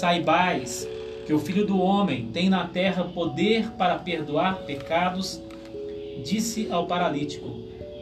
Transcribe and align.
Saibais 0.00 0.88
que 1.26 1.32
o 1.34 1.38
Filho 1.38 1.66
do 1.66 1.78
Homem 1.78 2.30
tem 2.32 2.48
na 2.48 2.66
terra 2.66 3.04
poder 3.04 3.70
para 3.72 3.98
perdoar 3.98 4.60
pecados, 4.62 5.42
disse 6.24 6.68
ao 6.70 6.86
paralítico: 6.86 7.46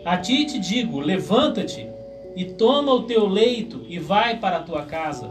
A 0.05 0.17
ti 0.17 0.45
te 0.45 0.61
digo, 0.61 1.01
levanta-te 1.01 1.89
e 2.37 2.45
toma 2.45 2.93
o 2.93 3.03
teu 3.03 3.27
leito 3.27 3.85
e 3.89 3.99
vai 3.99 4.39
para 4.39 4.59
a 4.59 4.63
tua 4.63 4.83
casa. 4.83 5.29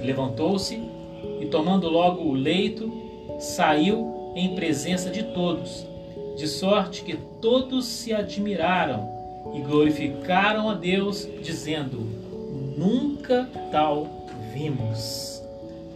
Levantou-se 0.00 0.82
e, 1.40 1.46
tomando 1.46 1.88
logo 1.88 2.24
o 2.24 2.34
leito, 2.34 2.92
saiu 3.38 4.32
em 4.34 4.56
presença 4.56 5.10
de 5.10 5.22
todos, 5.22 5.86
de 6.36 6.48
sorte 6.48 7.04
que 7.04 7.16
todos 7.40 7.86
se 7.86 8.12
admiraram 8.12 9.08
e 9.54 9.60
glorificaram 9.60 10.68
a 10.68 10.74
Deus, 10.74 11.28
dizendo: 11.40 12.00
Nunca 12.76 13.48
tal 13.70 14.08
vimos. 14.52 15.41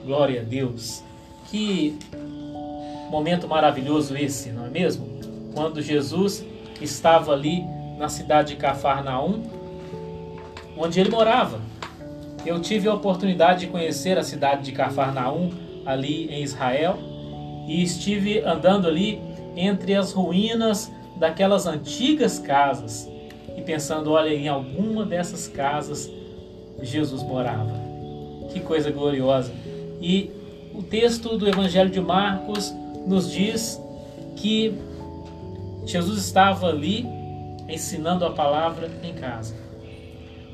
Glória 0.06 0.40
a 0.42 0.44
Deus. 0.44 1.02
Que 1.50 1.98
momento 3.10 3.48
maravilhoso 3.48 4.16
esse, 4.16 4.50
não 4.50 4.66
é 4.66 4.68
mesmo? 4.68 5.18
Quando 5.52 5.82
Jesus 5.82 6.46
estava 6.80 7.32
ali 7.32 7.64
na 7.98 8.08
cidade 8.08 8.54
de 8.54 8.56
Cafarnaum, 8.56 9.42
onde 10.78 11.00
ele 11.00 11.10
morava. 11.10 11.60
Eu 12.44 12.60
tive 12.60 12.86
a 12.86 12.94
oportunidade 12.94 13.60
de 13.60 13.66
conhecer 13.66 14.16
a 14.16 14.22
cidade 14.22 14.62
de 14.62 14.72
Cafarnaum, 14.72 15.50
ali 15.84 16.28
em 16.32 16.42
Israel, 16.42 16.96
e 17.66 17.82
estive 17.82 18.40
andando 18.40 18.86
ali 18.86 19.20
entre 19.56 19.94
as 19.94 20.12
ruínas 20.12 20.92
daquelas 21.16 21.66
antigas 21.66 22.38
casas 22.38 23.10
e 23.56 23.62
pensando, 23.62 24.12
olha, 24.12 24.32
em 24.32 24.46
alguma 24.46 25.04
dessas 25.04 25.48
casas 25.48 26.08
Jesus 26.80 27.22
morava. 27.24 27.72
Que 28.52 28.60
coisa 28.60 28.90
gloriosa. 28.90 29.52
E 30.00 30.30
o 30.74 30.82
texto 30.82 31.36
do 31.36 31.48
Evangelho 31.48 31.90
de 31.90 32.00
Marcos 32.00 32.72
nos 33.06 33.30
diz 33.30 33.80
que 34.36 34.74
Jesus 35.86 36.18
estava 36.18 36.68
ali 36.68 37.06
ensinando 37.68 38.24
a 38.24 38.30
palavra 38.30 38.90
em 39.02 39.14
casa. 39.14 39.56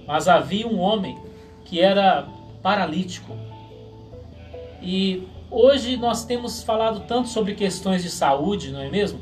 Mas 0.07 0.29
havia 0.29 0.67
um 0.67 0.79
homem 0.79 1.19
que 1.65 1.81
era 1.81 2.27
paralítico. 2.63 3.37
E 4.81 5.27
hoje 5.51 5.97
nós 5.97 6.25
temos 6.25 6.63
falado 6.63 7.01
tanto 7.07 7.29
sobre 7.29 7.55
questões 7.55 8.03
de 8.03 8.11
saúde, 8.11 8.71
não 8.71 8.81
é 8.81 8.91
mesmo? 8.91 9.21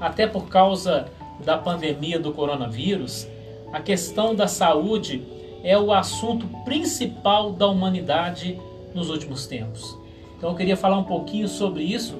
Até 0.00 0.26
por 0.26 0.48
causa 0.48 1.06
da 1.44 1.56
pandemia 1.56 2.18
do 2.18 2.32
coronavírus, 2.32 3.26
a 3.72 3.80
questão 3.80 4.34
da 4.34 4.46
saúde 4.46 5.22
é 5.62 5.78
o 5.78 5.92
assunto 5.92 6.46
principal 6.64 7.52
da 7.52 7.66
humanidade 7.66 8.58
nos 8.94 9.10
últimos 9.10 9.46
tempos. 9.46 9.96
Então 10.36 10.50
eu 10.50 10.56
queria 10.56 10.76
falar 10.76 10.98
um 10.98 11.04
pouquinho 11.04 11.48
sobre 11.48 11.82
isso, 11.82 12.16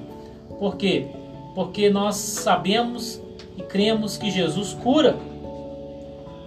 por 0.59 0.77
quê? 0.77 1.07
Porque 1.53 1.89
nós 1.89 2.15
sabemos 2.15 3.21
e 3.57 3.61
cremos 3.61 4.17
que 4.17 4.31
Jesus 4.31 4.73
cura. 4.73 5.17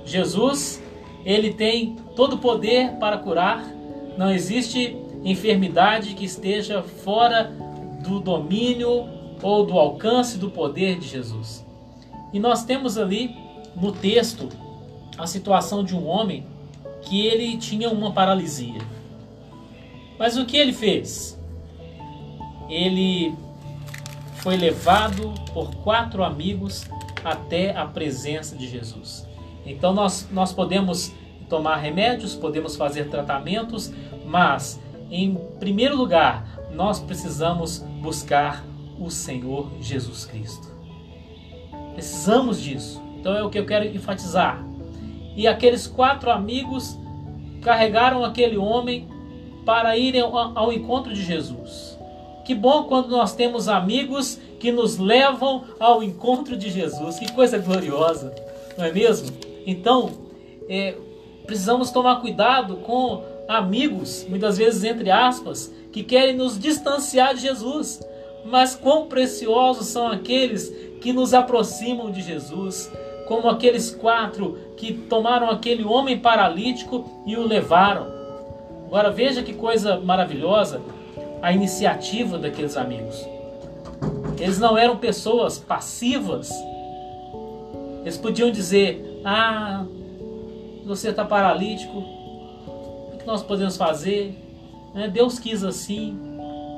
Jesus, 0.05 0.83
ele 1.25 1.53
tem 1.53 1.97
todo 2.15 2.35
o 2.35 2.39
poder 2.39 2.93
para 2.93 3.19
curar. 3.19 3.65
Não 4.17 4.31
existe 4.31 4.97
enfermidade 5.25 6.15
que 6.15 6.25
esteja 6.25 6.83
fora 6.83 7.53
do 8.03 8.21
domínio 8.21 9.09
ou 9.43 9.67
do 9.67 9.79
alcance 9.79 10.39
do 10.39 10.50
poder 10.50 10.99
de 10.99 11.09
Jesus. 11.09 11.65
E 12.33 12.39
nós 12.39 12.65
temos 12.65 12.97
ali 12.97 13.37
no 13.75 13.93
texto 13.93 14.49
a 15.19 15.27
situação 15.27 15.84
de 15.84 15.95
um 15.95 16.06
homem 16.06 16.47
que 17.03 17.27
ele 17.27 17.56
tinha 17.56 17.91
uma 17.91 18.12
paralisia. 18.12 18.81
Mas 20.19 20.37
o 20.37 20.47
que 20.47 20.56
ele 20.56 20.72
fez? 20.72 21.38
Ele 22.69 23.34
foi 24.38 24.56
levado 24.56 25.32
por 25.53 25.75
quatro 25.77 26.22
amigos 26.22 26.84
até 27.25 27.77
a 27.77 27.84
presença 27.84 28.56
de 28.56 28.69
Jesus. 28.69 29.26
Então 29.65 29.93
nós, 29.93 30.28
nós 30.31 30.53
podemos 30.53 31.12
tomar 31.49 31.76
remédios, 31.76 32.34
podemos 32.34 32.76
fazer 32.76 33.09
tratamentos, 33.09 33.93
mas 34.25 34.81
em 35.10 35.34
primeiro 35.59 35.97
lugar 35.97 36.60
nós 36.72 37.00
precisamos 37.00 37.78
buscar 38.00 38.65
o 38.99 39.10
Senhor 39.10 39.71
Jesus 39.81 40.25
Cristo. 40.25 40.69
Precisamos 41.94 42.60
disso. 42.60 43.03
Então 43.19 43.37
é 43.37 43.43
o 43.43 43.50
que 43.50 43.59
eu 43.59 43.66
quero 43.66 43.84
enfatizar. 43.87 44.65
E 45.34 45.49
aqueles 45.49 45.87
quatro 45.87 46.31
amigos 46.31 46.99
carregaram 47.62 48.25
aquele 48.25 48.56
homem 48.56 49.09
para 49.66 49.99
irem 49.99 50.22
ao 50.22 50.72
encontro 50.72 51.12
de 51.12 51.22
Jesus. 51.22 51.99
Que 52.44 52.54
bom 52.54 52.84
quando 52.84 53.09
nós 53.09 53.34
temos 53.34 53.69
amigos 53.69 54.38
que 54.60 54.71
nos 54.71 54.97
levam 54.97 55.65
ao 55.81 56.00
encontro 56.00 56.56
de 56.56 56.71
Jesus. 56.71 57.19
Que 57.19 57.32
coisa 57.32 57.59
gloriosa, 57.59 58.32
não 58.78 58.84
é 58.84 58.93
mesmo? 58.93 59.37
Então, 59.66 60.12
é, 60.69 60.94
precisamos 61.44 61.91
tomar 61.91 62.21
cuidado 62.21 62.76
com 62.76 63.25
amigos, 63.49 64.25
muitas 64.28 64.56
vezes 64.56 64.84
entre 64.84 65.10
aspas, 65.10 65.75
que 65.91 66.05
querem 66.05 66.37
nos 66.37 66.56
distanciar 66.56 67.34
de 67.34 67.41
Jesus. 67.43 68.00
Mas 68.44 68.76
quão 68.76 69.06
preciosos 69.06 69.88
são 69.88 70.06
aqueles 70.06 70.69
que 71.00 71.12
nos 71.12 71.34
aproximam 71.34 72.12
de 72.12 72.22
Jesus, 72.22 72.88
como 73.26 73.49
aqueles 73.49 73.91
quatro 73.91 74.56
que 74.76 74.93
tomaram 74.93 75.50
aquele 75.50 75.82
homem 75.82 76.16
paralítico 76.16 77.25
e 77.26 77.37
o 77.37 77.44
levaram. 77.44 78.16
Agora 78.87 79.11
veja 79.11 79.43
que 79.43 79.53
coisa 79.53 80.01
maravilhosa 80.01 80.81
a 81.43 81.53
iniciativa 81.53 82.39
daqueles 82.39 82.77
amigos. 82.77 83.27
Eles 84.39 84.59
não 84.59 84.77
eram 84.77 84.97
pessoas 84.97 85.59
passivas. 85.59 86.51
Eles 88.03 88.17
podiam 88.17 88.51
dizer: 88.51 89.21
Ah, 89.25 89.85
você 90.85 91.11
está 91.11 91.25
paralítico, 91.25 91.99
o 91.99 93.17
que 93.19 93.27
nós 93.27 93.43
podemos 93.43 93.77
fazer? 93.77 94.37
Né, 94.95 95.09
Deus 95.09 95.39
quis 95.39 95.65
assim. 95.65 96.19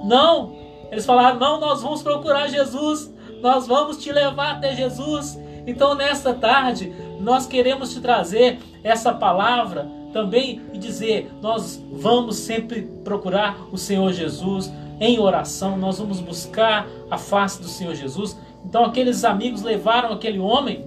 Não! 0.04 0.56
Eles 0.90 1.04
falaram: 1.04 1.38
Não, 1.38 1.60
nós 1.60 1.82
vamos 1.82 2.02
procurar 2.02 2.48
Jesus, 2.48 3.12
nós 3.42 3.66
vamos 3.66 3.98
te 3.98 4.10
levar 4.10 4.56
até 4.56 4.74
Jesus. 4.74 5.38
Então, 5.66 5.94
nesta 5.94 6.32
tarde, 6.32 6.92
nós 7.20 7.46
queremos 7.46 7.92
te 7.92 8.00
trazer 8.00 8.58
essa 8.82 9.12
palavra 9.12 9.97
também 10.12 10.60
e 10.72 10.78
dizer: 10.78 11.30
nós 11.40 11.82
vamos 11.92 12.36
sempre 12.36 12.82
procurar 13.04 13.58
o 13.72 13.78
Senhor 13.78 14.12
Jesus 14.12 14.70
em 15.00 15.18
oração, 15.18 15.76
nós 15.78 15.98
vamos 15.98 16.20
buscar 16.20 16.86
a 17.10 17.16
face 17.16 17.60
do 17.60 17.68
Senhor 17.68 17.94
Jesus. 17.94 18.36
Então, 18.64 18.84
aqueles 18.84 19.24
amigos 19.24 19.62
levaram 19.62 20.12
aquele 20.12 20.38
homem, 20.38 20.84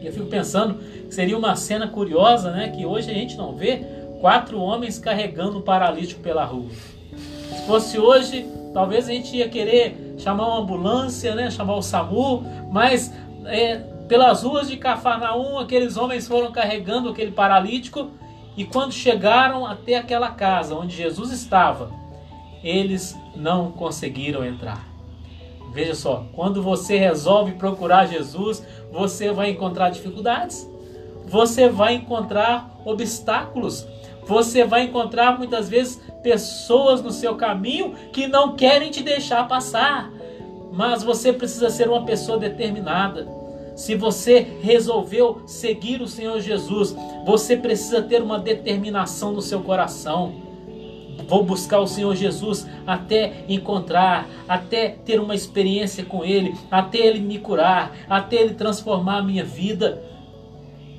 e 0.00 0.06
eu 0.06 0.12
fico 0.12 0.26
pensando 0.26 0.74
que 0.74 1.14
seria 1.14 1.36
uma 1.36 1.56
cena 1.56 1.88
curiosa, 1.88 2.50
né? 2.50 2.68
Que 2.68 2.84
hoje 2.84 3.10
a 3.10 3.14
gente 3.14 3.36
não 3.36 3.54
vê 3.54 3.84
quatro 4.20 4.60
homens 4.60 4.98
carregando 4.98 5.58
um 5.58 5.62
paralítico 5.62 6.20
pela 6.20 6.44
rua. 6.44 6.68
Se 7.56 7.66
fosse 7.66 7.98
hoje, 7.98 8.46
talvez 8.74 9.08
a 9.08 9.12
gente 9.12 9.36
ia 9.36 9.48
querer 9.48 10.14
chamar 10.18 10.48
uma 10.48 10.60
ambulância, 10.60 11.34
né? 11.34 11.50
Chamar 11.50 11.76
o 11.76 11.82
SAMU, 11.82 12.44
mas 12.70 13.12
é, 13.46 13.76
pelas 14.08 14.42
ruas 14.42 14.68
de 14.68 14.76
Cafarnaum, 14.76 15.58
aqueles 15.58 15.96
homens 15.96 16.28
foram 16.28 16.52
carregando 16.52 17.08
aquele 17.08 17.32
paralítico 17.32 18.10
e 18.56 18.64
quando 18.64 18.92
chegaram 18.92 19.66
até 19.66 19.96
aquela 19.96 20.30
casa 20.30 20.74
onde 20.74 20.96
Jesus 20.96 21.30
estava, 21.30 21.90
eles 22.62 23.16
não 23.34 23.72
conseguiram 23.72 24.44
entrar. 24.44 24.86
Veja 25.72 25.94
só, 25.94 26.26
quando 26.34 26.62
você 26.62 26.98
resolve 26.98 27.52
procurar 27.52 28.06
Jesus, 28.06 28.62
você 28.92 29.32
vai 29.32 29.50
encontrar 29.50 29.90
dificuldades, 29.90 30.68
você 31.26 31.68
vai 31.68 31.94
encontrar 31.94 32.78
obstáculos, 32.84 33.86
você 34.26 34.64
vai 34.64 34.82
encontrar 34.82 35.38
muitas 35.38 35.68
vezes 35.68 36.00
pessoas 36.22 37.02
no 37.02 37.10
seu 37.10 37.36
caminho 37.36 37.94
que 38.12 38.26
não 38.26 38.54
querem 38.54 38.90
te 38.90 39.02
deixar 39.02 39.48
passar. 39.48 40.10
Mas 40.70 41.02
você 41.02 41.32
precisa 41.32 41.70
ser 41.70 41.88
uma 41.88 42.04
pessoa 42.04 42.38
determinada 42.38 43.41
se 43.74 43.94
você 43.94 44.40
resolveu 44.60 45.42
seguir 45.46 46.02
o 46.02 46.08
Senhor 46.08 46.40
Jesus, 46.40 46.94
você 47.24 47.56
precisa 47.56 48.02
ter 48.02 48.22
uma 48.22 48.38
determinação 48.38 49.32
no 49.32 49.40
seu 49.40 49.60
coração. 49.60 50.34
Vou 51.28 51.44
buscar 51.44 51.80
o 51.80 51.86
Senhor 51.86 52.14
Jesus 52.14 52.66
até 52.86 53.44
encontrar, 53.48 54.26
até 54.48 54.88
ter 54.88 55.20
uma 55.20 55.34
experiência 55.34 56.04
com 56.04 56.24
Ele, 56.24 56.54
até 56.70 56.98
Ele 56.98 57.20
me 57.20 57.38
curar, 57.38 57.92
até 58.08 58.36
Ele 58.36 58.54
transformar 58.54 59.18
a 59.18 59.22
minha 59.22 59.44
vida. 59.44 60.02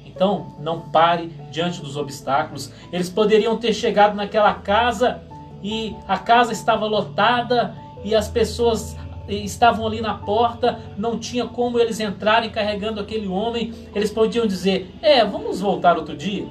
Então, 0.06 0.56
não 0.60 0.80
pare 0.80 1.32
diante 1.52 1.82
dos 1.82 1.98
obstáculos. 1.98 2.72
Eles 2.92 3.10
poderiam 3.10 3.58
ter 3.58 3.74
chegado 3.74 4.16
naquela 4.16 4.54
casa 4.54 5.22
e 5.64 5.96
a 6.08 6.18
casa 6.18 6.52
estava 6.52 6.86
lotada 6.86 7.76
e 8.04 8.14
as 8.14 8.28
pessoas 8.28 8.96
estavam 9.28 9.88
ali 9.88 10.02
na 10.02 10.16
porta, 10.16 10.80
não 10.98 11.18
tinha 11.18 11.46
como 11.46 11.80
eles 11.80 12.00
entrarem 12.00 12.50
carregando 12.50 13.00
aquele 13.00 13.28
homem. 13.28 13.74
Eles 13.96 14.12
podiam 14.12 14.46
dizer: 14.46 14.94
É, 15.02 15.24
vamos 15.24 15.62
voltar 15.62 15.98
outro 15.98 16.16
dia. 16.16 16.46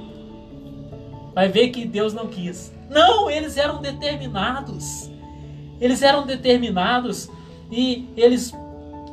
Vai 1.34 1.48
ver 1.48 1.68
que 1.68 1.86
Deus 1.86 2.12
não 2.12 2.26
quis. 2.26 2.74
Não, 2.90 3.30
eles 3.30 3.56
eram 3.56 3.80
determinados. 3.80 5.10
Eles 5.80 6.02
eram 6.02 6.26
determinados 6.26 7.30
e 7.70 8.08
eles 8.16 8.52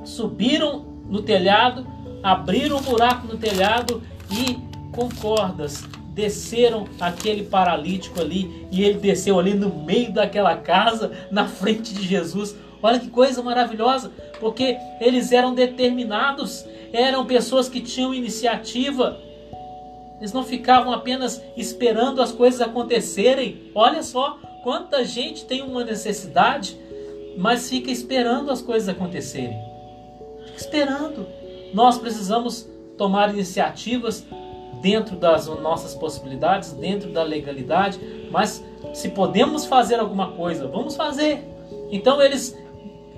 subiram 0.04 0.86
no 1.10 1.22
telhado, 1.22 1.88
abriram 2.22 2.78
um 2.78 2.82
buraco 2.82 3.26
no 3.26 3.38
telhado 3.38 4.04
e 4.30 4.58
com 4.92 5.10
cordas 5.10 5.88
desceram 6.20 6.86
aquele 7.00 7.44
paralítico 7.44 8.20
ali 8.20 8.68
e 8.72 8.84
ele 8.84 9.00
desceu 9.00 9.40
ali 9.40 9.54
no 9.54 9.70
meio 9.70 10.12
daquela 10.12 10.58
casa, 10.58 11.12
na 11.32 11.48
frente 11.48 11.94
de 11.94 12.06
Jesus. 12.06 12.56
Olha 12.81 13.00
que 13.00 13.10
coisa 13.10 13.42
maravilhosa, 13.42 14.12
porque 14.40 14.78
eles 15.02 15.31
eram 15.31 15.54
determinados, 15.54 16.66
eram 16.94 17.26
pessoas 17.26 17.68
que 17.68 17.81
tinham 17.81 18.14
iniciativa. 18.14 19.20
Eles 20.20 20.34
não 20.34 20.44
ficavam 20.44 20.92
apenas 20.92 21.42
esperando 21.56 22.22
as 22.22 22.31
coisas 22.31 22.62
acontecerem. 22.62 23.72
Olha 23.74 24.04
só 24.04 24.38
quanta 24.64 25.04
gente 25.06 25.46
tem 25.46 25.62
uma 25.62 25.84
necessidade, 25.84 26.78
mas 27.38 27.70
fica 27.70 27.92
esperando 27.92 28.52
as 28.52 28.62
coisas 28.62 28.90
acontecerem. 28.90 29.58
Fica 30.46 30.58
esperando. 30.58 31.28
Nós 31.74 31.98
precisamos 31.98 32.68
tomar 32.98 33.34
iniciativas 33.34 34.25
dentro 34.82 35.16
das 35.16 35.48
nossas 35.48 35.94
possibilidades, 35.96 36.74
dentro 36.74 37.12
da 37.12 37.24
legalidade, 37.24 38.00
mas 38.32 38.64
se 38.94 39.10
podemos 39.10 39.66
fazer 39.66 40.00
alguma 40.00 40.32
coisa, 40.32 40.68
vamos 40.68 40.96
fazer. 40.96 41.44
Então 41.92 42.22
eles 42.22 42.58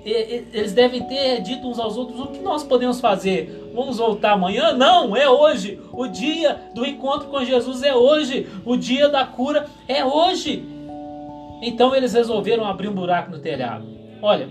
eles 0.04 0.72
devem 0.72 1.04
ter 1.04 1.40
dito 1.42 1.68
uns 1.68 1.78
aos 1.78 1.96
outros 1.96 2.18
o 2.18 2.26
que 2.26 2.40
nós 2.40 2.64
podemos 2.64 3.00
fazer. 3.00 3.70
Vamos 3.74 3.98
voltar 3.98 4.32
amanhã? 4.32 4.72
Não, 4.72 5.16
é 5.16 5.28
hoje. 5.28 5.80
O 5.92 6.08
dia 6.08 6.60
do 6.74 6.84
encontro 6.84 7.28
com 7.28 7.44
Jesus 7.44 7.82
é 7.82 7.94
hoje. 7.94 8.48
O 8.64 8.76
dia 8.76 9.08
da 9.08 9.24
cura 9.24 9.66
é 9.86 10.04
hoje. 10.04 10.64
Então 11.62 11.94
eles 11.94 12.12
resolveram 12.12 12.64
abrir 12.64 12.88
um 12.88 12.94
buraco 12.94 13.30
no 13.30 13.38
telhado. 13.38 13.86
Olha, 14.20 14.48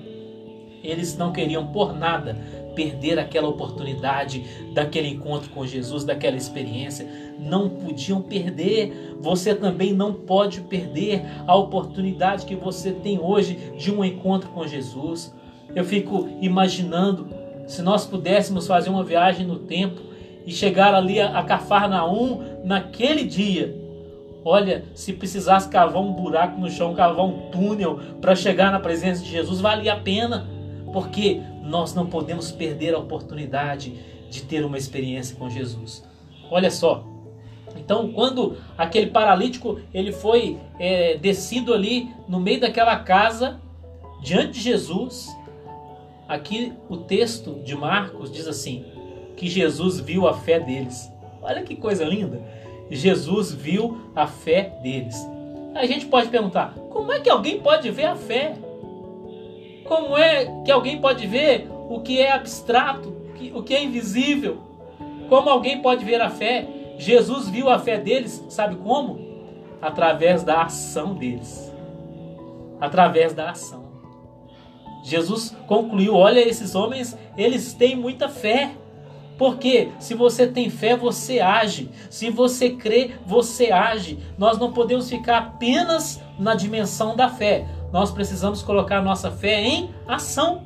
eles 0.82 1.18
não 1.18 1.34
queriam 1.34 1.68
por 1.68 1.94
nada 1.94 2.38
perder 2.74 3.20
aquela 3.20 3.50
oportunidade 3.50 4.44
daquele 4.74 5.10
encontro 5.10 5.50
com 5.50 5.68
Jesus, 5.68 6.06
daquela 6.06 6.38
experiência. 6.38 7.06
Não 7.38 7.70
podiam 7.70 8.22
perder. 8.22 9.16
Você 9.20 9.54
também 9.54 9.92
não 9.94 10.14
pode 10.14 10.62
perder 10.62 11.24
a 11.46 11.56
oportunidade 11.56 12.46
que 12.46 12.56
você 12.56 12.92
tem 12.92 13.20
hoje 13.20 13.74
de 13.78 13.92
um 13.92 14.04
encontro 14.04 14.50
com 14.52 14.66
Jesus. 14.66 15.34
Eu 15.76 15.84
fico 15.84 16.28
imaginando 16.42 17.28
se 17.68 17.82
nós 17.82 18.06
pudéssemos 18.06 18.68
fazer 18.68 18.90
uma 18.90 19.04
viagem 19.04 19.46
no 19.46 19.60
tempo 19.60 20.02
e 20.46 20.52
chegar 20.52 20.94
ali 20.94 21.22
a 21.22 21.42
Cafarnaum 21.44 22.42
naquele 22.64 23.24
dia. 23.24 23.76
Olha, 24.44 24.84
se 24.96 25.14
precisasse 25.14 25.70
cavar 25.70 26.02
um 26.02 26.14
buraco 26.14 26.60
no 26.60 26.70
chão, 26.70 26.96
cavar 26.96 27.26
um 27.26 27.52
túnel 27.52 28.00
para 28.20 28.36
chegar 28.36 28.72
na 28.72 28.80
presença 28.80 29.24
de 29.24 29.30
Jesus, 29.30 29.62
valia 29.62 29.94
a 29.94 30.00
pena, 30.00 30.48
porque 30.92 31.42
nós 31.64 31.94
não 31.94 32.08
podemos 32.08 32.52
perder 32.52 32.96
a 32.96 32.98
oportunidade 32.98 33.94
de 34.30 34.42
ter 34.42 34.66
uma 34.66 34.78
experiência 34.78 35.36
com 35.36 35.50
Jesus. 35.50 36.04
Olha 36.50 36.72
só, 36.72 37.06
então 37.78 38.12
quando 38.12 38.58
aquele 38.78 39.08
paralítico 39.08 39.80
ele 39.94 40.12
foi 40.12 40.58
é, 40.80 41.18
descido 41.18 41.74
ali 41.74 42.10
no 42.28 42.40
meio 42.40 42.60
daquela 42.60 42.98
casa 42.98 43.62
diante 44.22 44.54
de 44.54 44.62
Jesus, 44.62 45.30
Aqui 46.32 46.72
o 46.88 46.96
texto 46.96 47.56
de 47.56 47.76
Marcos 47.76 48.32
diz 48.32 48.48
assim: 48.48 48.86
que 49.36 49.50
Jesus 49.50 50.00
viu 50.00 50.30
a 50.30 50.34
fé 50.34 50.62
deles. 50.62 51.12
Olha 51.42 51.62
que 51.62 51.76
coisa 51.76 52.06
linda! 52.06 52.42
Jesus 52.90 53.54
viu 53.54 53.98
a 54.16 54.26
fé 54.26 54.78
deles. 54.82 55.14
A 55.76 55.86
gente 55.86 56.06
pode 56.06 56.30
perguntar: 56.30 56.74
como 56.90 57.12
é 57.12 57.20
que 57.20 57.30
alguém 57.30 57.60
pode 57.60 57.92
ver 57.92 58.06
a 58.06 58.16
fé? 58.16 58.56
Como 59.84 60.18
é 60.18 60.46
que 60.64 60.72
alguém 60.72 61.02
pode 61.02 61.28
ver 61.28 61.68
o 61.90 62.00
que 62.00 62.22
é 62.22 62.32
abstrato, 62.32 63.14
o 63.54 63.62
que 63.62 63.76
é 63.76 63.84
invisível? 63.84 64.58
Como 65.28 65.50
alguém 65.50 65.82
pode 65.82 66.06
ver 66.06 66.22
a 66.22 66.30
fé? 66.30 66.66
Jesus 66.98 67.50
viu 67.50 67.70
a 67.70 67.78
fé 67.78 67.98
deles, 67.98 68.42
sabe 68.48 68.78
como? 68.78 69.20
Através 69.82 70.44
da 70.44 70.62
ação 70.62 71.14
deles. 71.14 71.76
Através 72.80 73.34
da 73.34 73.50
ação. 73.50 73.91
Jesus 75.04 75.56
concluiu: 75.68 76.16
olha, 76.16 76.40
esses 76.40 76.76
homens, 76.76 77.18
eles 77.38 77.74
têm 77.74 77.96
muita 77.96 78.30
fé. 78.30 78.72
Porque 79.38 79.90
se 79.98 80.14
você 80.14 80.46
tem 80.46 80.70
fé, 80.70 80.96
você 80.96 81.40
age. 81.40 81.90
Se 82.12 82.30
você 82.30 82.72
crê, 82.72 83.12
você 83.26 83.72
age. 83.72 84.20
Nós 84.38 84.60
não 84.60 84.72
podemos 84.72 85.10
ficar 85.10 85.38
apenas 85.38 86.22
na 86.38 86.54
dimensão 86.54 87.16
da 87.16 87.28
fé. 87.28 87.68
Nós 87.92 88.12
precisamos 88.12 88.62
colocar 88.62 89.02
nossa 89.02 89.32
fé 89.32 89.64
em 89.64 89.90
ação. 90.08 90.64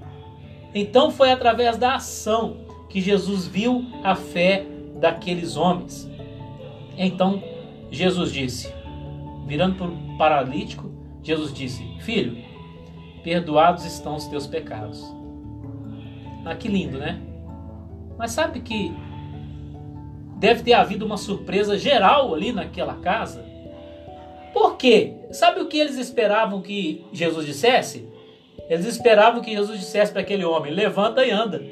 Então 0.74 1.10
foi 1.10 1.32
através 1.32 1.78
da 1.78 1.96
ação 1.96 2.58
que 2.90 3.00
Jesus 3.00 3.48
viu 3.48 3.86
a 4.04 4.14
fé 4.14 4.66
daqueles 5.00 5.56
homens. 5.56 6.10
Então 6.98 7.42
Jesus 7.90 8.32
disse, 8.32 8.74
virando 9.46 9.76
para 9.76 9.88
o 9.88 10.18
paralítico, 10.18 10.92
Jesus 11.24 11.54
disse: 11.54 11.84
Filho, 12.02 12.38
perdoados 13.26 13.84
estão 13.86 14.16
os 14.16 14.28
teus 14.28 14.46
pecados. 14.46 15.04
Ah, 16.46 16.54
que 16.56 16.68
lindo, 16.68 17.00
né? 17.00 17.20
Mas 18.20 18.32
sabe 18.32 18.60
que 18.60 18.94
deve 20.38 20.62
ter 20.62 20.74
havido 20.74 21.04
uma 21.04 21.18
surpresa 21.18 21.76
geral 21.76 22.32
ali 22.36 22.52
naquela 22.54 22.94
casa? 22.98 23.44
Por 24.54 24.78
quê? 24.78 25.16
Sabe 25.32 25.60
o 25.60 25.68
que 25.68 25.80
eles 25.80 25.98
esperavam 25.98 26.62
que 26.62 27.04
Jesus 27.12 27.48
dissesse? 27.48 28.08
Eles 28.70 28.86
esperavam 28.86 29.42
que 29.42 29.54
Jesus 29.54 29.80
dissesse 29.80 30.12
para 30.12 30.22
aquele 30.22 30.46
homem: 30.46 30.72
levanta 30.72 31.26
e 31.26 31.32
anda. 31.32 31.66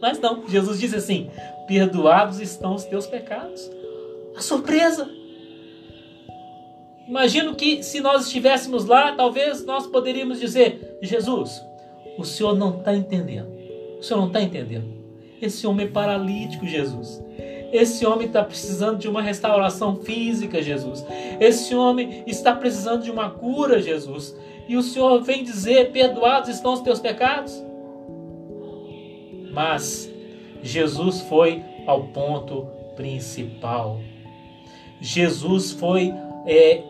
Mas 0.00 0.20
não, 0.20 0.48
Jesus 0.48 0.78
disse 0.78 0.94
assim: 0.94 1.30
perdoados 1.66 2.40
estão 2.40 2.76
os 2.76 2.84
teus 2.84 3.08
pecados. 3.08 3.68
A 4.36 4.40
surpresa! 4.40 5.19
Imagino 7.10 7.56
que 7.56 7.82
se 7.82 8.00
nós 8.00 8.26
estivéssemos 8.26 8.84
lá, 8.84 9.10
talvez 9.16 9.64
nós 9.66 9.84
poderíamos 9.84 10.38
dizer: 10.38 10.96
Jesus, 11.02 11.60
o 12.16 12.24
senhor 12.24 12.56
não 12.56 12.78
está 12.78 12.94
entendendo. 12.94 13.48
O 13.98 14.02
senhor 14.02 14.20
não 14.20 14.28
está 14.28 14.40
entendendo. 14.40 14.86
Esse 15.42 15.66
homem 15.66 15.86
é 15.86 15.90
paralítico, 15.90 16.64
Jesus. 16.64 17.20
Esse 17.72 18.06
homem 18.06 18.28
está 18.28 18.44
precisando 18.44 18.98
de 18.98 19.08
uma 19.08 19.20
restauração 19.20 19.96
física, 19.96 20.62
Jesus. 20.62 21.04
Esse 21.40 21.74
homem 21.74 22.22
está 22.28 22.54
precisando 22.54 23.02
de 23.02 23.10
uma 23.10 23.28
cura, 23.28 23.82
Jesus. 23.82 24.36
E 24.68 24.76
o 24.76 24.82
Senhor 24.82 25.20
vem 25.20 25.42
dizer: 25.42 25.90
perdoados 25.90 26.48
estão 26.48 26.74
os 26.74 26.80
teus 26.80 27.00
pecados? 27.00 27.60
Mas 29.52 30.08
Jesus 30.62 31.22
foi 31.22 31.60
ao 31.88 32.04
ponto 32.04 32.68
principal. 32.94 33.98
Jesus 35.00 35.72
foi 35.72 36.14
é, 36.46 36.82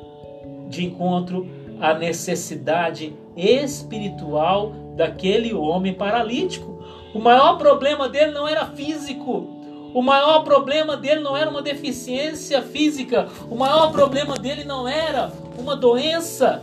de 0.71 0.87
encontro 0.87 1.47
à 1.81 1.93
necessidade 1.93 3.12
espiritual 3.37 4.73
daquele 4.97 5.53
homem 5.53 5.93
paralítico. 5.93 6.83
O 7.15 7.19
maior 7.19 7.59
problema 7.59 8.09
dele 8.09 8.33
não 8.33 8.47
era 8.47 8.67
físico. 8.67 9.61
O 9.93 10.00
maior 10.00 10.45
problema 10.45 10.97
dele 10.97 11.21
não 11.21 11.37
era 11.37 11.50
uma 11.50 11.61
deficiência 11.62 12.62
física. 12.62 13.29
O 13.50 13.57
maior 13.57 13.91
problema 13.91 14.37
dele 14.37 14.65
não 14.65 14.87
era 14.87 15.33
uma 15.59 15.75
doença. 15.75 16.62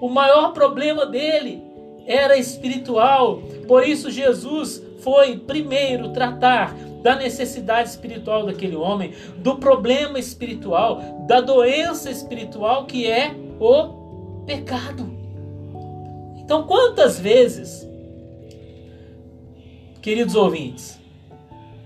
O 0.00 0.08
maior 0.08 0.52
problema 0.52 1.04
dele 1.06 1.62
era 2.06 2.36
espiritual. 2.36 3.42
Por 3.66 3.86
isso, 3.86 4.10
Jesus 4.10 4.82
foi 5.00 5.36
primeiro 5.36 6.10
tratar 6.10 6.74
da 7.04 7.14
necessidade 7.16 7.90
espiritual 7.90 8.46
daquele 8.46 8.74
homem, 8.74 9.12
do 9.36 9.58
problema 9.58 10.18
espiritual, 10.18 11.02
da 11.26 11.42
doença 11.42 12.10
espiritual 12.10 12.86
que 12.86 13.06
é 13.06 13.36
o 13.60 14.42
pecado. 14.46 15.12
Então, 16.38 16.66
quantas 16.66 17.20
vezes, 17.20 17.86
queridos 20.00 20.34
ouvintes, 20.34 20.98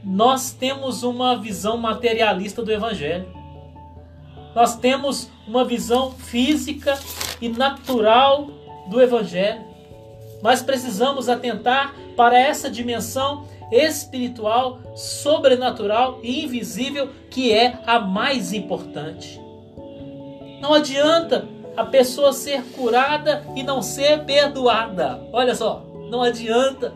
nós 0.05 0.53
temos 0.53 1.03
uma 1.03 1.37
visão 1.37 1.77
materialista 1.77 2.63
do 2.63 2.71
Evangelho? 2.71 3.27
Nós 4.55 4.77
temos 4.77 5.29
uma 5.49 5.65
visão 5.65 6.13
física 6.13 6.97
e 7.41 7.49
natural 7.49 8.47
do 8.89 9.01
Evangelho. 9.01 9.65
Nós 10.43 10.63
precisamos 10.63 11.29
atentar 11.29 11.93
para 12.17 12.39
essa 12.39 12.71
dimensão 12.71 13.45
espiritual, 13.71 14.81
sobrenatural 14.95 16.21
e 16.23 16.45
invisível 16.45 17.09
que 17.31 17.53
é 17.53 17.81
a 17.87 17.99
mais 17.99 18.53
importante. 18.53 19.41
Não 20.61 20.75
adianta 20.75 21.47
a 21.77 21.85
pessoa 21.85 22.33
ser 22.33 22.63
curada 22.73 23.47
e 23.55 23.63
não 23.63 23.81
ser 23.81 24.25
perdoada. 24.25 25.23
Olha 25.33 25.55
só, 25.55 25.87
não 26.11 26.23
adianta. 26.23 26.93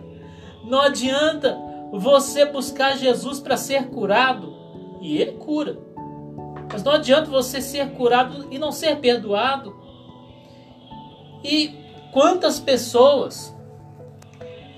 Não 0.64 0.80
adianta 0.80 1.58
você 1.92 2.44
buscar 2.44 2.96
Jesus 2.96 3.38
para 3.38 3.56
ser 3.56 3.88
curado 3.88 4.52
e 5.00 5.18
ele 5.18 5.32
cura. 5.32 5.78
Mas 6.72 6.82
não 6.82 6.92
adianta 6.92 7.30
você 7.30 7.60
ser 7.60 7.90
curado 7.92 8.48
e 8.50 8.58
não 8.58 8.72
ser 8.72 8.96
perdoado. 8.96 9.76
E 11.44 11.76
quantas 12.12 12.58
pessoas 12.58 13.54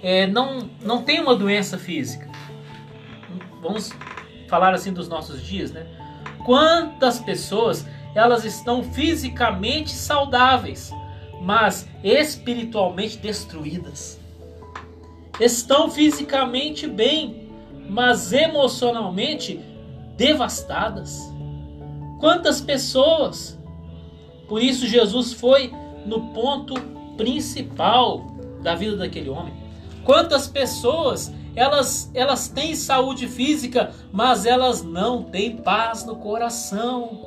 é, 0.05 0.27
não, 0.27 0.69
não 0.83 1.03
têm 1.03 1.19
uma 1.19 1.35
doença 1.35 1.79
física? 1.79 2.31
Vamos 3.63 3.91
falar 4.51 4.75
assim 4.75 4.93
dos 4.93 5.09
nossos 5.09 5.43
dias, 5.43 5.73
né? 5.73 5.87
Quantas 6.45 7.19
pessoas 7.19 7.87
elas 8.15 8.45
estão 8.45 8.85
fisicamente 8.85 9.93
saudáveis, 9.93 10.93
mas 11.41 11.89
espiritualmente 12.03 13.17
destruídas? 13.17 14.21
Estão 15.41 15.91
fisicamente 15.91 16.87
bem, 16.87 17.49
mas 17.89 18.31
emocionalmente 18.31 19.59
devastadas. 20.19 21.19
Quantas 22.21 22.61
pessoas? 22.61 23.59
Por 24.47 24.63
isso 24.63 24.87
Jesus 24.87 25.33
foi 25.33 25.73
no 26.05 26.29
ponto 26.35 26.75
principal 27.17 28.27
da 28.63 28.75
vida 28.75 28.99
daquele 28.99 29.31
homem. 29.31 29.64
Quantas 30.05 30.47
pessoas 30.47 31.33
elas, 31.57 32.11
elas 32.15 32.49
têm 32.49 32.75
saúde 32.75 33.29
física, 33.29 33.93
mas 34.13 34.45
elas 34.45 34.83
não 34.83 35.23
têm 35.23 35.57
paz 35.57 36.05
no 36.05 36.17
coração. 36.17 37.21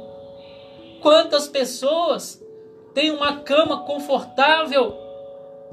Quantas 1.01 1.47
pessoas 1.47 2.43
têm 2.93 3.11
uma 3.11 3.37
cama 3.37 3.83
confortável, 3.83 4.95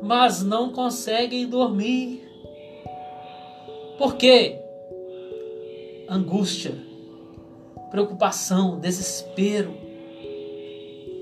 mas 0.03 0.43
não 0.43 0.71
conseguem 0.71 1.49
dormir? 1.49 2.23
Por 3.99 4.15
quê? 4.17 4.61
Angústia, 6.09 6.75
preocupação, 7.91 8.79
desespero. 8.79 9.75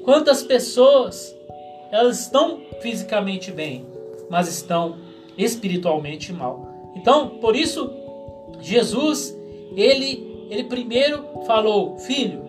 Quantas 0.04 0.42
pessoas 0.42 1.34
elas 1.90 2.20
estão 2.20 2.60
fisicamente 2.80 3.52
bem, 3.52 3.86
mas 4.28 4.48
estão 4.48 4.98
espiritualmente 5.36 6.32
mal. 6.32 6.68
Então, 6.94 7.28
por 7.40 7.56
isso, 7.56 7.90
Jesus, 8.60 9.36
ele, 9.74 10.46
ele 10.50 10.64
primeiro 10.64 11.24
falou: 11.46 11.96
Filho, 11.98 12.42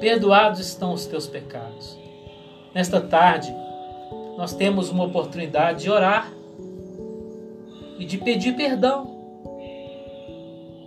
perdoados 0.00 0.60
estão 0.60 0.92
os 0.92 1.06
teus 1.06 1.26
pecados. 1.26 1.98
Nesta 2.74 3.00
tarde, 3.00 3.54
nós 4.36 4.54
temos 4.54 4.90
uma 4.90 5.04
oportunidade 5.04 5.82
de 5.82 5.90
orar 5.90 6.32
e 7.98 8.04
de 8.04 8.18
pedir 8.18 8.56
perdão. 8.56 9.20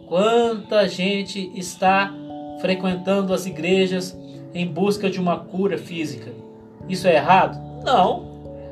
Quanta 0.08 0.88
gente 0.88 1.52
está 1.56 2.14
frequentando 2.60 3.34
as 3.34 3.46
igrejas 3.46 4.18
em 4.54 4.66
busca 4.66 5.10
de 5.10 5.20
uma 5.20 5.40
cura 5.40 5.78
física? 5.78 6.32
Isso 6.88 7.08
é 7.08 7.16
errado? 7.16 7.60
Não 7.84 8.25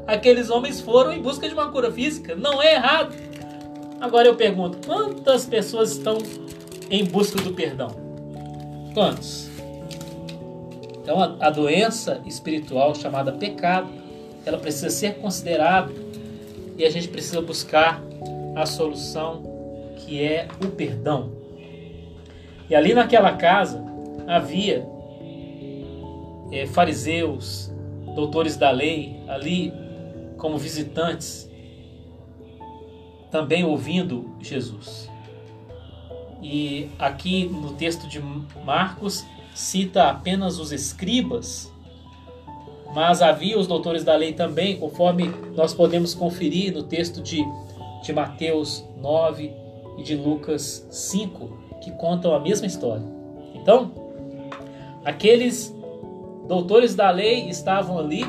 aqueles 0.08 0.50
homens 0.50 0.80
foram 0.82 1.14
em 1.14 1.22
busca 1.22 1.48
de 1.48 1.54
uma 1.54 1.70
cura 1.70 1.92
física. 1.92 2.36
Não 2.36 2.62
é 2.62 2.76
errado. 2.76 3.16
Agora 4.00 4.28
eu 4.28 4.36
pergunto: 4.36 4.78
quantas 4.86 5.46
pessoas 5.46 5.92
estão 5.92 6.18
em 6.90 7.06
busca 7.06 7.42
do 7.42 7.54
perdão? 7.54 7.90
Quantos? 8.94 9.50
Então 11.02 11.22
a, 11.22 11.48
a 11.48 11.50
doença 11.50 12.22
espiritual 12.26 12.96
chamada 12.96 13.32
pecado, 13.32 13.90
ela 14.46 14.58
precisa 14.58 14.90
ser 14.90 15.16
considerada 15.16 15.92
e 16.78 16.86
a 16.86 16.90
gente 16.90 17.08
precisa 17.08 17.42
buscar 17.42 18.02
a 18.56 18.66
solução 18.66 19.44
que 19.98 20.22
é 20.22 20.48
o 20.64 20.68
perdão. 20.68 21.32
E 22.70 22.76
ali 22.76 22.94
naquela 22.94 23.34
casa 23.34 23.84
havia 24.28 24.86
é, 26.52 26.66
fariseus, 26.68 27.72
doutores 28.16 28.56
da 28.58 28.72
lei, 28.72 29.20
ali 29.28 29.74
como 30.44 30.58
visitantes, 30.58 31.50
também 33.32 33.64
ouvindo 33.64 34.36
Jesus. 34.42 35.10
E 36.42 36.90
aqui 37.00 37.46
no 37.46 37.72
texto 37.76 38.10
de 38.10 38.22
Marcos 38.66 39.26
cita 39.56 40.10
apenas 40.10 40.60
os 40.60 40.74
escribas, 40.74 41.72
mas 42.94 43.22
havia 43.22 43.58
os 43.58 43.68
doutores 43.68 44.04
da 44.04 44.18
lei 44.18 44.34
também, 44.34 44.78
conforme 44.78 45.30
nós 45.56 45.74
podemos 45.74 46.14
conferir 46.14 46.74
no 46.74 46.84
texto 46.84 47.22
de, 47.22 47.42
de 48.04 48.12
Mateus 48.12 48.84
9 48.98 49.50
e 49.98 50.04
de 50.04 50.18
Lucas 50.18 50.86
5, 50.92 51.80
que 51.82 51.92
contam 51.92 52.36
a 52.36 52.40
mesma 52.42 52.68
história. 52.68 53.06
Então, 53.56 53.94
aqueles 55.06 55.74
doutores 56.50 56.96
da 56.96 57.10
lei 57.12 57.48
estavam 57.48 57.98
ali 57.98 58.26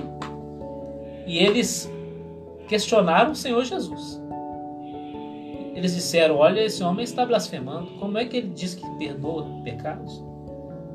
e 1.27 1.39
eles 1.39 1.93
questionaram 2.69 3.33
o 3.33 3.37
Senhor 3.37 3.65
Jesus. 3.65 4.23
Eles 5.75 5.95
disseram: 5.95 6.37
Olha, 6.37 6.61
esse 6.61 6.83
homem 6.83 7.05
está 7.05 7.27
blasfemando. 7.27 7.99
Como 7.99 8.17
é 8.17 8.25
que 8.25 8.37
ele 8.37 8.49
diz 8.49 8.75
que 8.75 8.89
perdoa 8.97 9.45
pecados? 9.63 10.23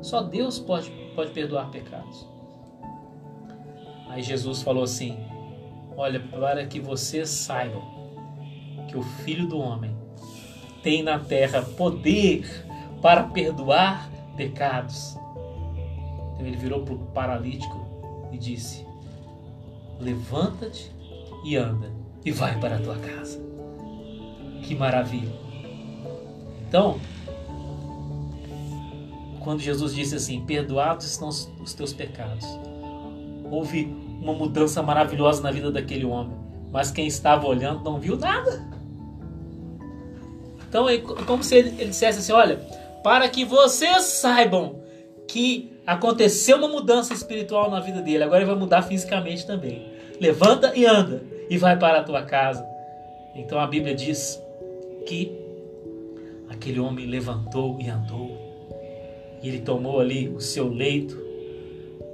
Só 0.00 0.22
Deus 0.22 0.58
pode, 0.58 0.90
pode 1.14 1.30
perdoar 1.32 1.70
pecados. 1.70 2.26
Aí 4.08 4.22
Jesus 4.22 4.62
falou 4.62 4.84
assim: 4.84 5.18
Olha, 5.96 6.20
para 6.20 6.66
que 6.66 6.80
vocês 6.80 7.28
saibam 7.28 7.82
que 8.88 8.96
o 8.96 9.02
Filho 9.02 9.46
do 9.46 9.58
Homem 9.58 9.94
tem 10.82 11.02
na 11.02 11.18
terra 11.18 11.62
poder 11.62 12.44
para 13.02 13.24
perdoar 13.24 14.10
pecados. 14.36 15.16
Então 16.34 16.46
ele 16.46 16.56
virou 16.56 16.82
para 16.82 16.94
o 16.94 16.98
paralítico 16.98 17.78
e 18.32 18.38
disse: 18.38 18.86
Levanta-te 20.00 20.90
e 21.44 21.56
anda 21.56 21.90
e 22.24 22.30
vai 22.30 22.58
para 22.58 22.76
a 22.76 22.78
tua 22.78 22.96
casa. 22.96 23.40
Que 24.62 24.74
maravilha! 24.74 25.32
Então, 26.68 27.00
quando 29.40 29.60
Jesus 29.60 29.94
disse 29.94 30.14
assim: 30.14 30.44
Perdoados 30.44 31.06
estão 31.06 31.28
os 31.28 31.74
teus 31.74 31.92
pecados, 31.92 32.46
houve 33.50 33.84
uma 34.20 34.32
mudança 34.32 34.82
maravilhosa 34.82 35.42
na 35.42 35.50
vida 35.50 35.70
daquele 35.70 36.04
homem, 36.04 36.36
mas 36.70 36.90
quem 36.90 37.06
estava 37.06 37.46
olhando 37.46 37.82
não 37.82 37.98
viu 37.98 38.16
nada. 38.16 38.68
Então 40.68 40.88
é 40.88 40.98
como 40.98 41.42
se 41.42 41.56
ele 41.56 41.70
dissesse 41.86 42.20
assim: 42.20 42.32
Olha, 42.32 42.56
para 43.02 43.28
que 43.28 43.44
vocês 43.44 44.04
saibam 44.04 44.80
que 45.26 45.72
aconteceu 45.86 46.58
uma 46.58 46.68
mudança 46.68 47.14
espiritual 47.14 47.70
na 47.70 47.80
vida 47.80 48.02
dele, 48.02 48.22
agora 48.22 48.42
ele 48.42 48.50
vai 48.50 48.58
mudar 48.58 48.82
fisicamente 48.82 49.46
também 49.46 49.99
levanta 50.20 50.72
e 50.76 50.84
anda 50.84 51.22
e 51.48 51.56
vai 51.56 51.78
para 51.78 52.00
a 52.00 52.04
tua 52.04 52.22
casa. 52.22 52.64
Então 53.34 53.58
a 53.58 53.66
Bíblia 53.66 53.94
diz 53.94 54.40
que 55.06 55.32
aquele 56.48 56.78
homem 56.78 57.06
levantou 57.06 57.80
e 57.80 57.88
andou. 57.88 58.38
E 59.42 59.48
ele 59.48 59.60
tomou 59.60 59.98
ali 59.98 60.28
o 60.28 60.40
seu 60.40 60.68
leito, 60.68 61.18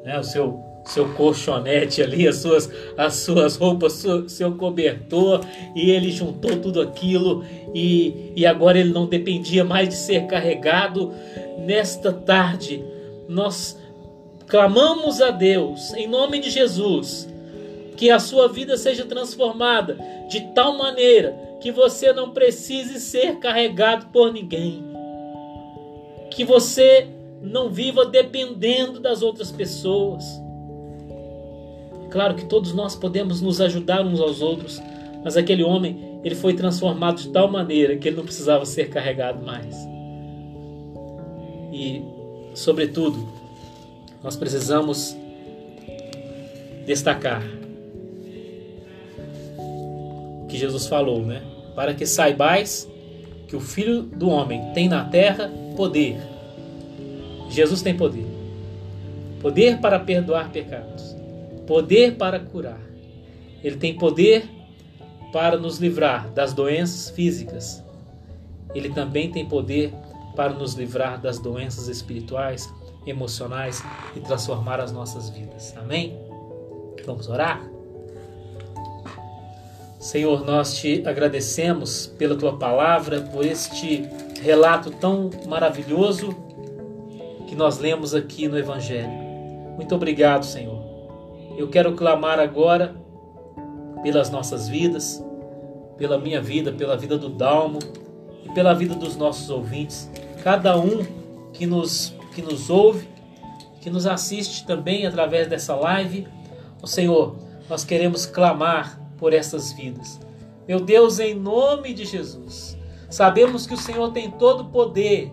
né, 0.04 0.18
o 0.18 0.22
seu 0.22 0.64
seu 0.86 1.12
colchonete 1.14 2.00
ali, 2.00 2.28
as 2.28 2.36
suas, 2.36 2.70
as 2.96 3.14
suas 3.14 3.56
roupas, 3.56 3.94
seu, 3.94 4.28
seu 4.28 4.54
cobertor, 4.54 5.40
e 5.74 5.90
ele 5.90 6.10
juntou 6.10 6.56
tudo 6.58 6.80
aquilo, 6.80 7.44
e, 7.74 8.32
e 8.36 8.46
agora 8.46 8.78
ele 8.78 8.92
não 8.92 9.06
dependia 9.06 9.64
mais 9.64 9.88
de 9.88 9.96
ser 9.96 10.26
carregado. 10.26 11.12
Nesta 11.58 12.12
tarde, 12.12 12.84
nós 13.28 13.76
clamamos 14.46 15.20
a 15.20 15.30
Deus, 15.32 15.92
em 15.94 16.06
nome 16.06 16.38
de 16.38 16.50
Jesus, 16.50 17.28
que 17.96 18.10
a 18.10 18.18
sua 18.18 18.48
vida 18.48 18.76
seja 18.76 19.04
transformada 19.04 19.98
de 20.28 20.40
tal 20.54 20.76
maneira 20.76 21.34
que 21.60 21.72
você 21.72 22.12
não 22.12 22.30
precise 22.30 23.00
ser 23.00 23.38
carregado 23.38 24.06
por 24.12 24.32
ninguém. 24.32 24.84
Que 26.30 26.44
você 26.44 27.08
não 27.40 27.70
viva 27.70 28.04
dependendo 28.04 29.00
das 29.00 29.22
outras 29.22 29.50
pessoas. 29.50 30.24
Claro 32.10 32.34
que 32.34 32.44
todos 32.44 32.72
nós 32.72 32.94
podemos 32.94 33.40
nos 33.40 33.60
ajudar 33.60 34.04
uns 34.04 34.20
aos 34.20 34.42
outros, 34.42 34.80
mas 35.24 35.36
aquele 35.36 35.62
homem, 35.62 36.20
ele 36.22 36.34
foi 36.34 36.54
transformado 36.54 37.20
de 37.20 37.30
tal 37.30 37.50
maneira 37.50 37.96
que 37.96 38.08
ele 38.08 38.16
não 38.16 38.24
precisava 38.24 38.64
ser 38.64 38.90
carregado 38.90 39.44
mais. 39.44 39.76
E, 41.72 42.02
sobretudo, 42.54 43.26
nós 44.22 44.36
precisamos 44.36 45.16
destacar 46.86 47.42
que 50.56 50.60
Jesus 50.60 50.86
falou, 50.86 51.22
né? 51.22 51.42
Para 51.74 51.92
que 51.92 52.06
saibais 52.06 52.90
que 53.46 53.54
o 53.54 53.60
Filho 53.60 54.02
do 54.02 54.30
Homem 54.30 54.72
tem 54.72 54.88
na 54.88 55.04
terra 55.04 55.52
poder. 55.76 56.18
Jesus 57.50 57.82
tem 57.82 57.94
poder. 57.94 58.26
Poder 59.40 59.78
para 59.78 60.00
perdoar 60.00 60.50
pecados. 60.50 61.14
Poder 61.66 62.16
para 62.16 62.40
curar. 62.40 62.80
Ele 63.62 63.76
tem 63.76 63.94
poder 63.94 64.48
para 65.32 65.58
nos 65.58 65.78
livrar 65.78 66.30
das 66.30 66.54
doenças 66.54 67.10
físicas. 67.10 67.84
Ele 68.74 68.88
também 68.88 69.30
tem 69.30 69.46
poder 69.46 69.92
para 70.34 70.52
nos 70.54 70.74
livrar 70.74 71.20
das 71.20 71.38
doenças 71.38 71.88
espirituais 71.88 72.72
emocionais 73.06 73.84
e 74.16 74.20
transformar 74.20 74.80
as 74.80 74.90
nossas 74.90 75.28
vidas. 75.28 75.76
Amém? 75.76 76.18
Vamos 77.04 77.28
orar? 77.28 77.75
Senhor, 80.06 80.46
nós 80.46 80.76
te 80.76 81.02
agradecemos 81.04 82.06
pela 82.06 82.36
tua 82.36 82.56
palavra, 82.56 83.22
por 83.22 83.44
este 83.44 84.08
relato 84.40 84.88
tão 84.88 85.28
maravilhoso 85.48 86.28
que 87.48 87.56
nós 87.56 87.80
lemos 87.80 88.14
aqui 88.14 88.46
no 88.46 88.56
Evangelho. 88.56 89.10
Muito 89.74 89.92
obrigado, 89.96 90.44
Senhor. 90.44 90.80
Eu 91.58 91.66
quero 91.66 91.96
clamar 91.96 92.38
agora 92.38 92.94
pelas 94.04 94.30
nossas 94.30 94.68
vidas, 94.68 95.20
pela 95.98 96.16
minha 96.18 96.40
vida, 96.40 96.70
pela 96.70 96.96
vida 96.96 97.18
do 97.18 97.28
Dalmo 97.28 97.80
e 98.44 98.48
pela 98.50 98.74
vida 98.74 98.94
dos 98.94 99.16
nossos 99.16 99.50
ouvintes, 99.50 100.08
cada 100.40 100.78
um 100.78 101.04
que 101.52 101.66
nos, 101.66 102.14
que 102.32 102.42
nos 102.42 102.70
ouve, 102.70 103.08
que 103.80 103.90
nos 103.90 104.06
assiste 104.06 104.64
também 104.64 105.04
através 105.04 105.48
dessa 105.48 105.74
live. 105.74 106.28
O 106.80 106.86
Senhor, 106.86 107.34
nós 107.68 107.84
queremos 107.84 108.24
clamar 108.24 109.04
por 109.18 109.32
essas 109.32 109.72
vidas. 109.72 110.20
Meu 110.66 110.80
Deus, 110.80 111.18
em 111.18 111.34
nome 111.34 111.94
de 111.94 112.04
Jesus, 112.04 112.76
sabemos 113.08 113.66
que 113.66 113.74
o 113.74 113.78
Senhor 113.78 114.12
tem 114.12 114.30
todo 114.30 114.62
o 114.62 114.68
poder. 114.70 115.32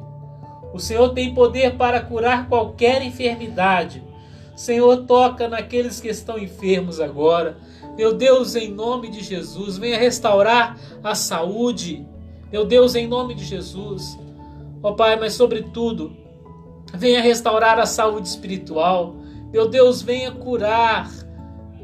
O 0.73 0.79
Senhor 0.79 1.09
tem 1.09 1.33
poder 1.33 1.75
para 1.75 2.01
curar 2.01 2.47
qualquer 2.47 3.01
enfermidade. 3.03 4.03
Senhor, 4.55 5.05
toca 5.05 5.47
naqueles 5.47 5.99
que 5.99 6.07
estão 6.07 6.37
enfermos 6.37 6.99
agora. 6.99 7.57
Meu 7.97 8.13
Deus, 8.13 8.55
em 8.55 8.71
nome 8.71 9.09
de 9.09 9.23
Jesus, 9.23 9.77
venha 9.77 9.97
restaurar 9.97 10.77
a 11.03 11.15
saúde. 11.15 12.05
Meu 12.51 12.65
Deus, 12.65 12.95
em 12.95 13.07
nome 13.07 13.33
de 13.33 13.43
Jesus. 13.43 14.17
Ó 14.81 14.91
oh, 14.91 14.95
Pai, 14.95 15.15
mas 15.15 15.33
sobretudo, 15.33 16.15
venha 16.93 17.21
restaurar 17.21 17.79
a 17.79 17.85
saúde 17.85 18.27
espiritual. 18.27 19.15
Meu 19.51 19.67
Deus, 19.67 20.01
venha 20.01 20.31
curar 20.31 21.09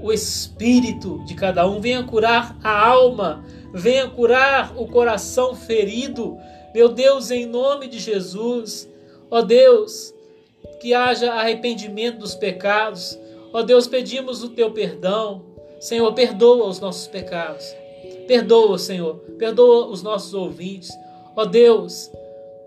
o 0.02 0.12
espírito 0.12 1.24
de 1.26 1.36
cada 1.36 1.68
um, 1.68 1.80
venha 1.80 2.04
curar 2.04 2.58
a 2.64 2.88
alma, 2.88 3.44
venha 3.74 4.08
curar 4.08 4.74
o 4.78 4.88
coração 4.88 5.56
ferido. 5.56 6.38
Meu 6.74 6.90
Deus, 6.90 7.32
em 7.32 7.46
nome 7.46 7.88
de 7.88 8.00
Jesus, 8.00 8.90
ó 9.30 9.42
Deus, 9.42 10.14
que 10.80 10.94
haja 10.94 11.34
arrependimento 11.34 12.20
dos 12.20 12.36
pecados. 12.36 13.20
Ó 13.52 13.62
Deus, 13.62 13.88
pedimos 13.88 14.44
o 14.44 14.50
teu 14.50 14.72
perdão. 14.72 15.44
Senhor, 15.80 16.14
perdoa 16.14 16.68
os 16.68 16.80
nossos 16.80 17.08
pecados. 17.08 17.76
Perdoa, 18.28 18.78
Senhor, 18.78 19.16
perdoa 19.38 19.88
os 19.88 20.04
nossos 20.04 20.34
ouvintes. 20.34 20.92
Ó 21.36 21.46
Deus, 21.46 22.12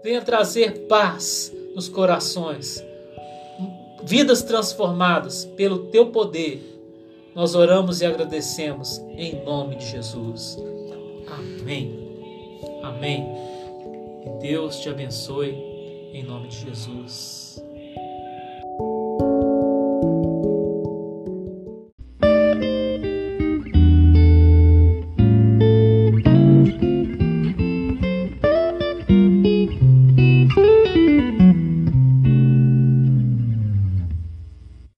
venha 0.03 0.23
trazer 0.23 0.87
paz 0.87 1.53
nos 1.75 1.89
corações, 1.89 2.85
vidas 4.03 4.43
transformadas 4.43 5.45
pelo 5.45 5.87
teu 5.87 6.07
poder 6.07 6.72
nós 7.35 7.55
oramos 7.55 8.01
e 8.01 8.07
agradecemos 8.07 8.99
em 9.17 9.43
nome 9.45 9.77
de 9.77 9.87
Jesus. 9.87 10.59
Amém. 11.27 11.99
Amém. 12.83 13.27
Que 14.23 14.49
Deus 14.49 14.81
te 14.81 14.89
abençoe 14.89 15.51
em 16.13 16.23
nome 16.23 16.49
de 16.49 16.61
Jesus. 16.61 17.42